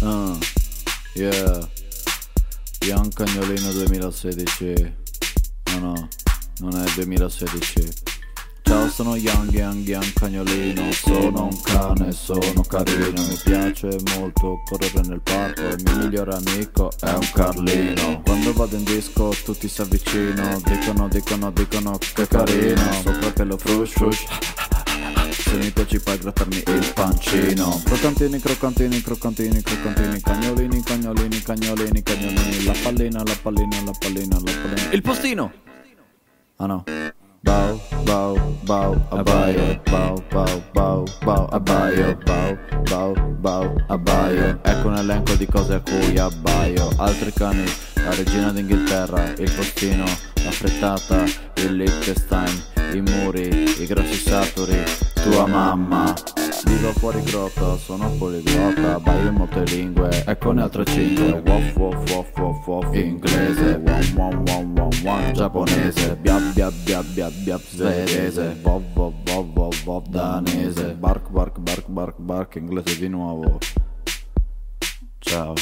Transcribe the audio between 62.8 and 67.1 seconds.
Inglese, wom, wom, wom, wom, wom Giapponese, biab, biab, biab,